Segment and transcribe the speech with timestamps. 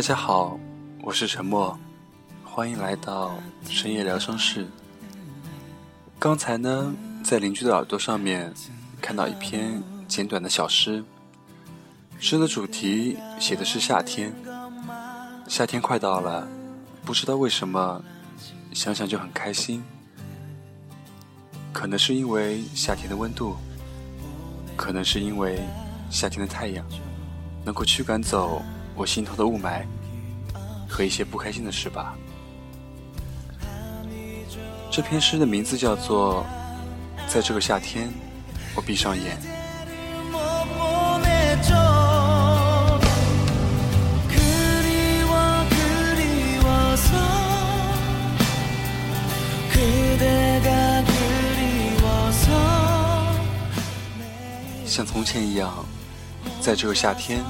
[0.00, 0.58] 大家好，
[1.02, 1.78] 我是沉默，
[2.42, 3.34] 欢迎来到
[3.68, 4.66] 深夜疗伤室。
[6.18, 8.50] 刚才呢，在邻居的耳朵上面
[9.02, 11.04] 看到一篇简短的小诗，
[12.18, 14.34] 诗的主题写的是夏天，
[15.46, 16.48] 夏天快到了，
[17.04, 18.02] 不知道为什么，
[18.72, 19.84] 想想就很开心。
[21.74, 23.54] 可能是因为夏天的温度，
[24.76, 25.60] 可能是因为
[26.08, 26.82] 夏天的太阳，
[27.66, 28.62] 能够驱赶走。
[28.94, 29.84] 我心头的雾霾
[30.88, 32.14] 和一些不开心的事吧。
[34.90, 36.44] 这篇诗的名字叫做
[37.32, 38.10] 《在这个夏天，
[38.74, 39.36] 我闭上眼》。
[54.84, 55.86] 像从前一样，
[56.60, 57.40] 在这个夏天。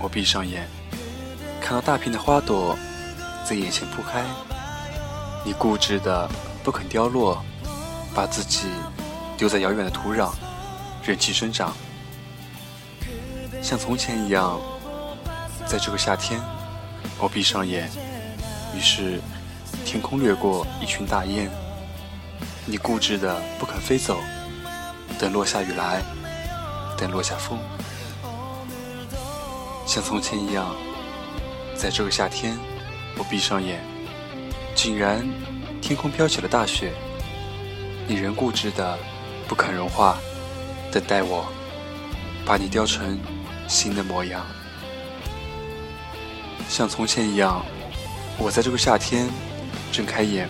[0.00, 0.68] 我闭上眼，
[1.60, 2.78] 看到大片的花朵
[3.44, 4.24] 在眼前铺开，
[5.44, 6.28] 你固执的
[6.62, 7.42] 不肯凋落，
[8.14, 8.68] 把自己
[9.36, 10.30] 丢在遥远的土壤，
[11.02, 11.74] 任其生长。
[13.60, 14.60] 像从前一样，
[15.66, 16.40] 在这个夏天，
[17.18, 17.90] 我闭上眼，
[18.76, 19.20] 于是
[19.84, 21.50] 天空掠过一群大雁，
[22.64, 24.20] 你固执的不肯飞走，
[25.18, 26.00] 等落下雨来，
[26.96, 27.58] 等落下风。
[29.88, 30.76] 像从前一样，
[31.74, 32.58] 在这个夏天，
[33.16, 33.82] 我闭上眼，
[34.74, 35.26] 竟然
[35.80, 36.92] 天空飘起了大雪。
[38.06, 38.98] 你仍固执的
[39.48, 40.18] 不肯融化，
[40.92, 41.50] 等待我
[42.44, 43.18] 把你雕成
[43.66, 44.44] 新的模样。
[46.68, 47.64] 像从前一样，
[48.36, 49.26] 我在这个夏天
[49.90, 50.46] 睁开眼，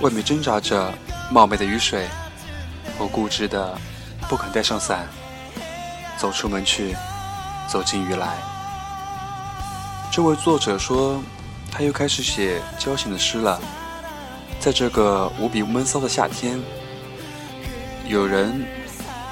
[0.00, 0.92] 外面挣扎着
[1.30, 2.08] 冒昧的雨水，
[2.98, 3.78] 我固执的
[4.28, 5.06] 不肯带上伞，
[6.18, 6.96] 走出门去。
[7.70, 8.36] 走进雨来。
[10.10, 11.22] 这位作者说，
[11.70, 13.60] 他又开始写交情的诗了。
[14.58, 16.60] 在这个无比闷骚的夏天，
[18.06, 18.66] 有人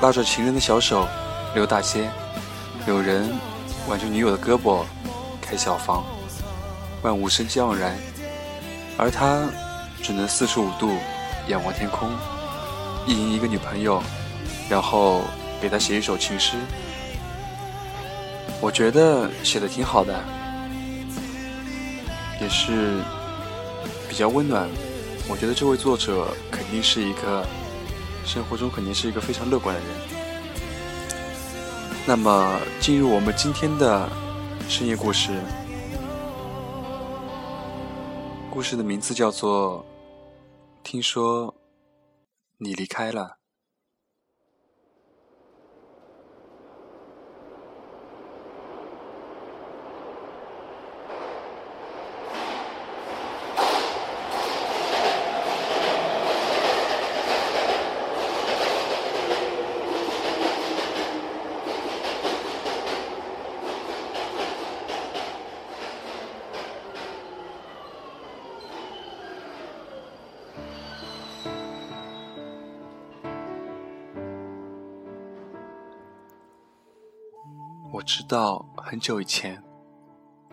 [0.00, 1.09] 拉着情人的小手
[1.53, 2.09] 溜大街，
[2.87, 3.28] 有人
[3.88, 4.84] 挽着女友的胳膊
[5.43, 6.04] 开小房，
[7.03, 7.98] 万物生机盎然，
[8.97, 9.43] 而他
[10.00, 10.97] 只能四十五度
[11.48, 12.09] 仰望天空，
[13.04, 14.00] 意淫一个女朋友，
[14.71, 15.22] 然后
[15.60, 16.56] 给她写一首情诗。
[18.60, 20.12] 我觉得写的挺好的，
[22.41, 23.00] 也是
[24.08, 24.69] 比较温暖。
[25.30, 27.47] 我觉得这位作者肯定是一个
[28.24, 29.88] 生活中肯定是一个非常乐观的人。
[32.06, 34.08] 那么，进入我们今天的
[34.68, 35.30] 深夜故事，
[38.50, 39.84] 故事的名字叫做
[40.82, 41.54] 《听说
[42.58, 43.22] 你离开了》。
[78.28, 79.65] 道，很久以前，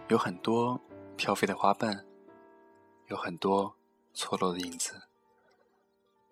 [0.08, 0.80] 有很多
[1.18, 2.06] 飘飞的花瓣，
[3.10, 3.76] 有很多
[4.14, 4.94] 错落的影子，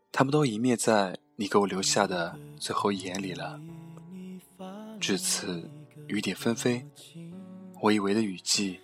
[0.10, 3.60] 他们都湮灭在你给我留下的最后一眼里了。
[5.02, 5.70] 至此，
[6.08, 6.88] 雨点纷飞，
[7.82, 8.80] 我以为的雨季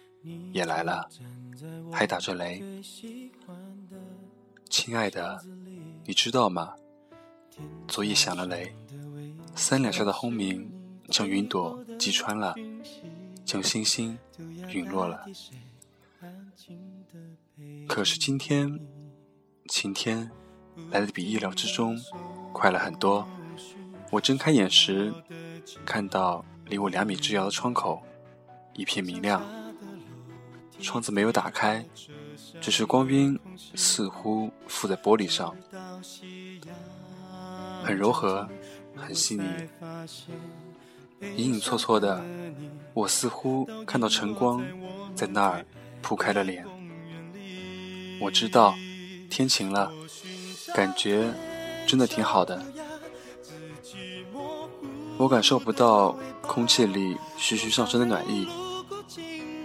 [0.52, 1.08] 也来了，
[1.94, 2.62] 还打着雷。
[4.70, 5.42] 亲爱的，
[6.06, 6.76] 你知道吗？
[7.88, 8.76] 昨夜响了雷，
[9.56, 10.70] 三两下的轰鸣。
[11.10, 12.56] 将云朵击穿了，
[13.46, 14.18] 将星星
[14.70, 15.26] 陨落了。
[17.88, 18.80] 可是今天，
[19.68, 20.30] 晴天
[20.92, 22.00] 来的比意料之中
[22.54, 23.28] 快了很多。
[24.12, 25.14] 我睁开眼时，
[25.86, 28.02] 看到离我两米之遥的窗口
[28.74, 29.42] 一片明亮。
[30.82, 31.86] 窗子没有打开，
[32.62, 33.38] 只是光晕
[33.76, 35.54] 似乎附在玻璃上，
[37.84, 38.48] 很柔和，
[38.96, 39.44] 很细腻。
[41.22, 42.24] 隐隐绰绰的，
[42.94, 44.64] 我似乎看到晨光
[45.16, 45.66] 在那儿
[46.02, 46.66] 铺开了脸。
[48.22, 48.76] 我知道
[49.30, 49.92] 天晴了，
[50.74, 51.34] 感觉
[51.88, 52.62] 真的挺好的。
[55.18, 58.48] 我感受不到空气里徐徐上升的暖意，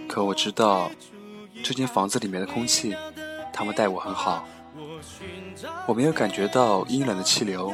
[0.07, 0.91] 可我知道
[1.63, 2.93] 这间房子里面的空气，
[3.53, 4.45] 他们待我很好。
[5.87, 7.73] 我没有感觉到阴冷的气流，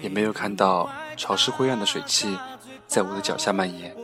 [0.00, 2.38] 也没有看到潮湿灰暗的水汽。
[2.86, 3.94] 在我的脚下蔓延。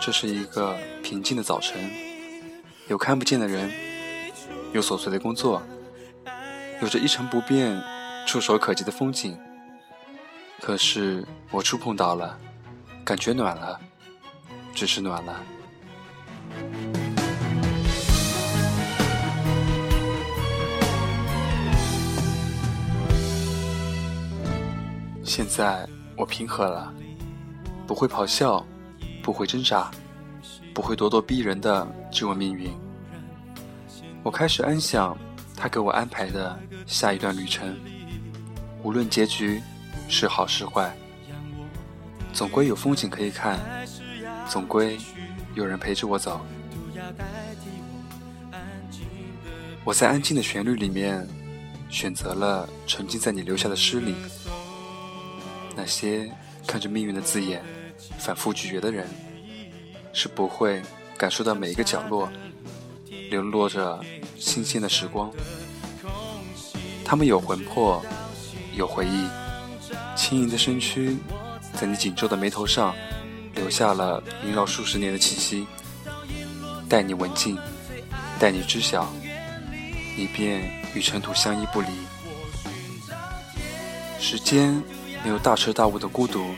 [0.00, 1.90] 这是一个平静的早晨，
[2.88, 3.70] 有看不见的人，
[4.72, 5.62] 有琐碎的工作，
[6.80, 7.82] 有着一成不变、
[8.26, 9.38] 触手可及的风景。
[10.60, 12.38] 可是我触碰到了，
[13.04, 13.80] 感觉暖了，
[14.74, 15.40] 只是暖了。
[25.24, 26.92] 现在我平和了，
[27.88, 28.62] 不会咆哮，
[29.22, 29.90] 不会挣扎，
[30.74, 32.70] 不会咄咄逼人的质问命运。
[34.22, 35.16] 我开始安享
[35.56, 36.56] 他给我安排的
[36.86, 37.74] 下一段旅程，
[38.82, 39.62] 无论结局
[40.06, 40.94] 是好是坏，
[42.34, 43.58] 总归有风景可以看，
[44.46, 44.98] 总归
[45.54, 46.42] 有人陪着我走。
[49.82, 51.26] 我在安静的旋律里面，
[51.88, 54.14] 选择了沉浸在你留下的诗里。
[55.74, 56.30] 那些
[56.66, 57.62] 看着命运的字眼
[58.18, 59.06] 反复咀嚼的人，
[60.12, 60.82] 是不会
[61.16, 62.28] 感受到每一个角落
[63.30, 63.98] 流落着
[64.36, 65.30] 新鲜的时光。
[67.04, 68.02] 他们有魂魄，
[68.74, 69.26] 有回忆，
[70.16, 71.16] 轻盈的身躯
[71.72, 72.94] 在你紧皱的眉头上
[73.54, 75.66] 留下了萦绕数十年的气息。
[76.88, 77.58] 待你闻尽，
[78.38, 79.12] 待你知晓，
[80.16, 81.88] 你便与尘土相依不离。
[84.20, 84.82] 时间。
[85.24, 86.54] 没有大彻大悟的孤独，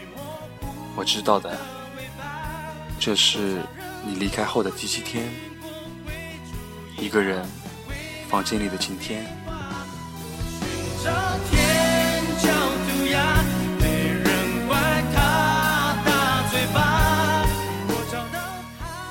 [0.97, 1.57] 我知道的。
[2.99, 3.63] 这是
[4.05, 5.29] 你离开后的第七天，
[6.99, 7.45] 一个人，
[8.29, 9.25] 房间里的晴天。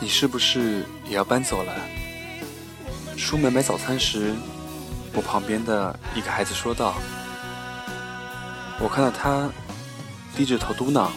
[0.01, 1.73] 你是不是也要搬走了？
[3.17, 4.35] 出门买早餐时，
[5.13, 6.95] 我旁边的一个孩子说道。
[8.79, 9.49] 我看到他
[10.35, 11.09] 低着头嘟囔，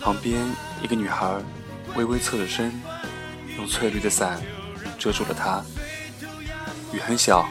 [0.00, 0.40] 旁边
[0.82, 1.34] 一个女孩
[1.94, 2.72] 微微侧着身，
[3.56, 4.40] 用翠绿的伞
[4.98, 5.62] 遮住了他。
[6.92, 7.46] 雨很小，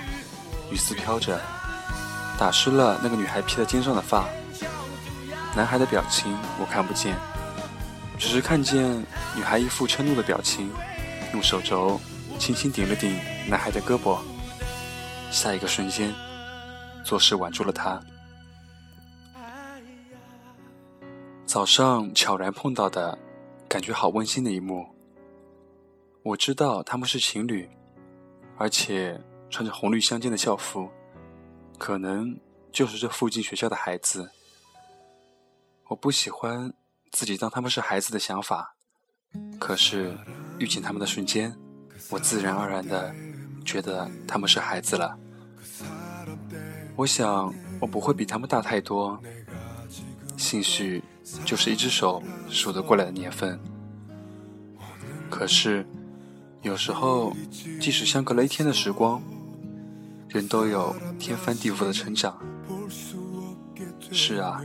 [0.71, 1.39] 雨丝飘着，
[2.39, 4.25] 打湿了那个女孩披在肩上的发。
[5.55, 7.15] 男孩的表情我看不见，
[8.17, 9.05] 只是看见
[9.35, 10.71] 女孩一副嗔怒的表情，
[11.33, 11.99] 用手肘
[12.39, 14.17] 轻轻顶了顶男孩的胳膊。
[15.29, 16.13] 下一个瞬间，
[17.03, 17.99] 做事挽住了他。
[21.47, 23.17] 早上悄然碰到的，
[23.69, 24.85] 感觉好温馨的一幕。
[26.21, 27.69] 我知道他们是情侣，
[28.57, 29.17] 而且
[29.49, 30.89] 穿着红绿相间的校服，
[31.77, 32.37] 可能
[32.69, 34.29] 就是这附近学校的孩子。
[35.87, 36.73] 我不喜欢
[37.13, 38.75] 自己当他们是孩子的想法，
[39.57, 40.17] 可是
[40.59, 41.57] 遇见他们的瞬间，
[42.09, 43.15] 我自然而然的
[43.63, 45.17] 觉得他们是孩子了。
[46.97, 49.17] 我想我不会比他们大太多，
[50.37, 51.03] 兴许。
[51.43, 53.59] 就是一只手数得过来的年份。
[55.29, 55.85] 可是，
[56.61, 57.35] 有时候，
[57.81, 59.21] 即使相隔了一天的时光，
[60.29, 62.39] 人都有天翻地覆的成长。
[64.09, 64.61] 是啊，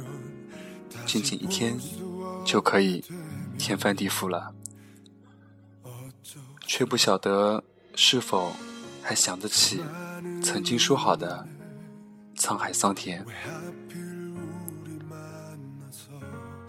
[1.04, 1.76] 仅仅一天，
[2.44, 3.04] 就可以
[3.58, 4.54] 天翻地覆了。
[6.64, 7.64] 却不晓得
[7.96, 8.52] 是否
[9.02, 9.82] 还想得起
[10.40, 11.44] 曾经说好的
[12.36, 13.26] 沧海桑田。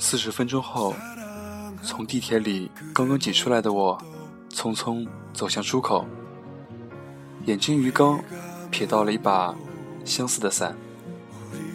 [0.04, 0.94] 四十分钟后，
[1.82, 3.98] 从地铁里刚刚挤出来的我，
[4.52, 6.06] 匆匆走向出口，
[7.46, 8.22] 眼睛余光
[8.70, 9.56] 瞥到了一把
[10.04, 10.76] 相似的伞。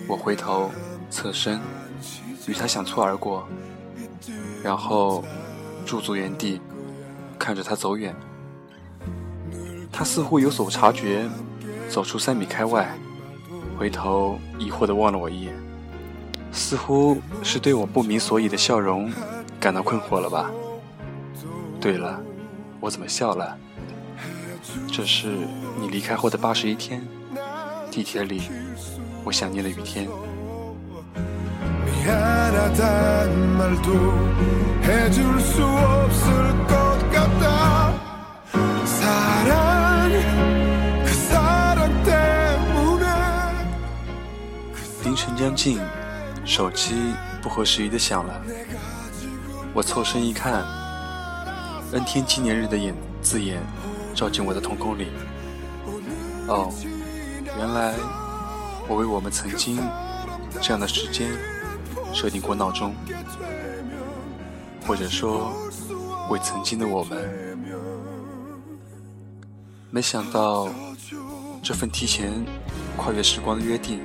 [0.06, 0.70] 我回头
[1.08, 1.58] 侧身，
[2.46, 3.48] 与他相错而过，
[4.62, 5.24] 然后
[5.86, 6.60] 驻足原地，
[7.38, 8.14] 看着他走远。
[9.90, 11.26] 他似乎有所察觉，
[11.88, 12.94] 走出三米开外，
[13.78, 15.54] 回头疑惑地望了我一眼。
[16.52, 19.10] 似乎是对我不明所以的笑容
[19.60, 20.50] 感到困惑了吧？
[21.80, 22.20] 对了，
[22.80, 23.56] 我怎么笑了？
[24.90, 25.28] 这是
[25.80, 27.06] 你离开后的八十一天，
[27.90, 28.42] 地铁里，
[29.24, 30.08] 我想念的雨天。
[45.04, 45.78] 凌晨将近。
[46.48, 47.12] 手机
[47.42, 48.42] 不合时宜的响了，
[49.74, 50.64] 我凑身一看
[51.92, 53.60] ，N 天纪念日的眼字眼
[54.14, 55.08] 照进我的瞳孔里。
[56.46, 56.72] 哦，
[57.44, 57.94] 原来
[58.88, 59.78] 我为我们曾经
[60.58, 61.30] 这样的时间
[62.14, 62.94] 设定过闹钟，
[64.86, 65.52] 或者说
[66.30, 67.28] 为曾经的我们。
[69.90, 70.66] 没想到
[71.62, 72.32] 这份提前
[72.96, 74.00] 跨越时光的约定，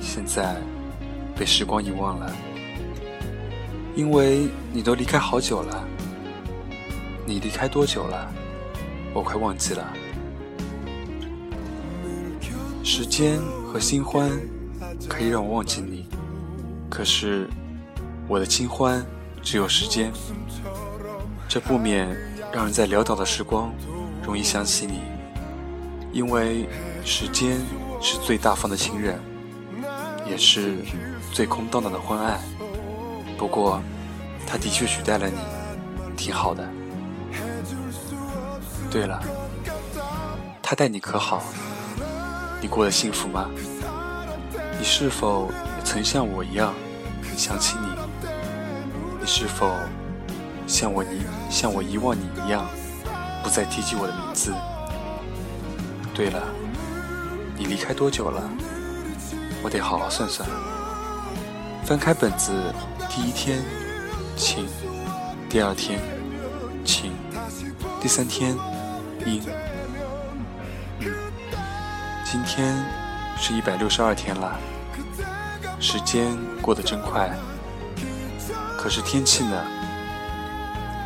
[0.00, 0.60] 现在。
[1.38, 2.34] 被时光遗忘了，
[3.94, 5.86] 因为你都离开好久了。
[7.26, 8.32] 你离开多久了？
[9.12, 9.92] 我快忘记了。
[12.82, 14.30] 时间和新欢
[15.08, 16.06] 可以让我忘记你，
[16.88, 17.48] 可是
[18.28, 19.04] 我的清欢
[19.42, 20.12] 只有时间，
[21.48, 22.16] 这不免
[22.52, 23.74] 让人在潦倒的时光
[24.22, 25.00] 容易想起你，
[26.12, 26.68] 因为
[27.04, 27.58] 时间
[28.00, 29.20] 是最大方的情人，
[30.24, 30.76] 也是
[31.36, 32.40] 最空荡荡的昏暗。
[33.36, 33.78] 不过，
[34.46, 35.36] 他的确取代了你，
[36.16, 36.66] 挺好的。
[38.90, 39.22] 对了，
[40.62, 41.42] 他待你可好？
[42.58, 43.50] 你过得幸福吗？
[44.78, 45.52] 你是否
[45.84, 46.72] 曾像我一样
[47.36, 48.28] 想起你？
[49.20, 49.70] 你是否
[50.66, 52.64] 像我遗像我遗忘你一样，
[53.42, 54.54] 不再提及我的名字？
[56.14, 56.42] 对了，
[57.58, 58.42] 你离开多久了？
[59.62, 60.48] 我得好好算算。
[61.86, 62.52] 翻开本子，
[63.08, 63.62] 第一天，
[64.36, 64.64] 晴；
[65.48, 66.00] 第二天，
[66.84, 67.12] 晴；
[68.02, 68.56] 第三天。
[69.24, 69.40] 阴，
[72.24, 72.76] 今天
[73.38, 74.58] 是一百六十二天了，
[75.78, 77.32] 时间过得真快。
[78.76, 79.64] 可是天气呢？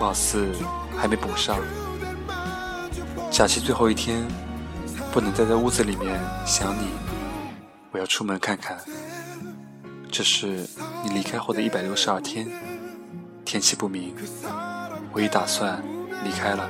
[0.01, 0.51] 貌似
[0.97, 1.59] 还没补上。
[3.31, 4.27] 假期最后一天，
[5.13, 6.89] 不能待在屋子里面想你，
[7.91, 8.79] 我要出门看看。
[10.13, 10.67] 这是
[11.05, 12.47] 你离开后的一百六十二天，
[13.45, 14.13] 天气不明，
[15.13, 15.81] 我已打算
[16.25, 16.69] 离开了。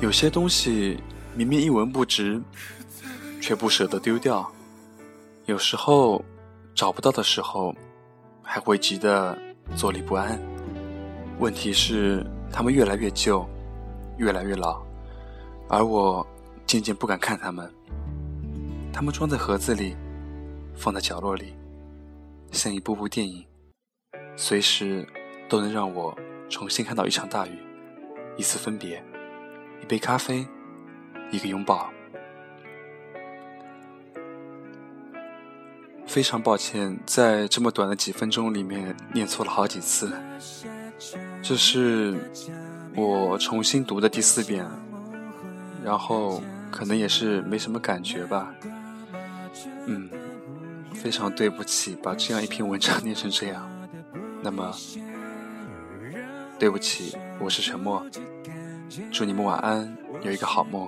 [0.00, 0.98] 有些东西
[1.34, 2.40] 明明一文不值，
[3.40, 4.50] 却不舍得丢掉。
[5.46, 6.24] 有时候
[6.74, 7.74] 找不到的时候，
[8.42, 9.38] 还会急得。
[9.76, 10.38] 坐立不安。
[11.38, 13.46] 问题是，他们越来越旧，
[14.18, 14.82] 越来越老，
[15.68, 16.26] 而我
[16.66, 17.72] 渐渐不敢看他们。
[18.92, 19.96] 他们装在盒子里，
[20.74, 21.54] 放在角落里，
[22.50, 23.46] 像一部部电影，
[24.36, 25.08] 随时
[25.48, 26.14] 都能让我
[26.50, 27.56] 重新看到一场大雨，
[28.36, 29.02] 一次分别，
[29.80, 30.44] 一杯咖啡，
[31.32, 31.90] 一个拥抱。
[36.06, 40.12] 非常抱歉，在这么短的几分钟里面念错了好几次。
[41.42, 42.30] 这是
[42.94, 44.64] 我重新读的第四遍，
[45.82, 48.54] 然后可能也是没什么感觉吧。
[49.86, 50.08] 嗯，
[50.92, 53.66] 非常对不起，把这样一篇文章 念成这样。
[54.42, 54.70] 那么，
[56.58, 58.04] 对不起，我是沉默。
[59.10, 60.86] 祝你们晚安，有一个好梦。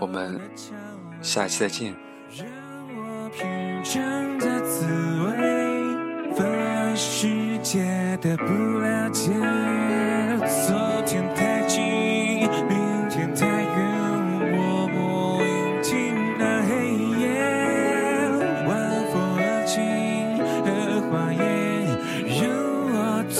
[0.00, 0.40] 我们
[1.20, 1.94] 下期再见。
[3.82, 4.86] 真的滋
[5.24, 5.30] 味，
[6.34, 7.82] 分了世界
[8.20, 8.44] 的不
[8.78, 9.32] 了解。
[10.66, 11.82] 昨天太近，
[12.68, 13.76] 明天太远，
[14.52, 14.96] 我不
[15.44, 16.70] 应听那黑
[17.20, 17.26] 夜。
[18.66, 18.70] 晚
[19.10, 19.76] 风而轻，
[20.64, 20.66] 荷
[21.10, 21.38] 花叶，
[22.38, 22.38] 任
[22.92, 22.96] 我
[23.28, 23.36] 醉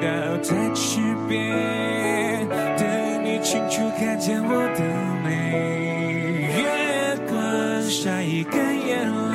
[0.00, 0.08] 倒
[0.42, 2.82] 在池边，等
[3.24, 4.80] 你清楚看见我的
[5.24, 5.89] 美。
[8.02, 9.29] 摘一根烟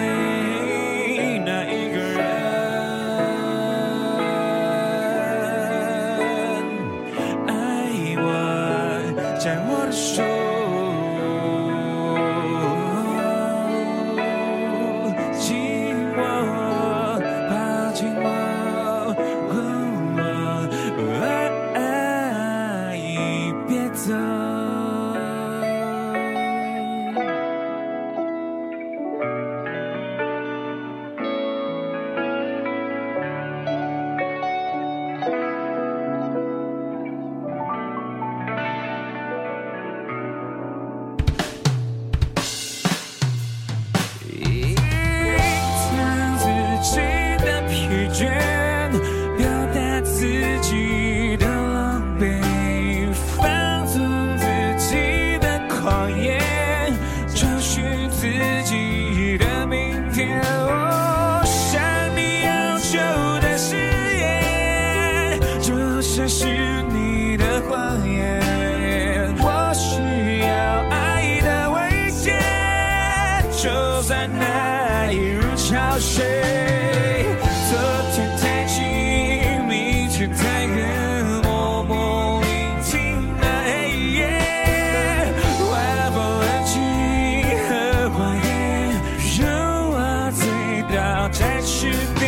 [91.94, 92.25] should be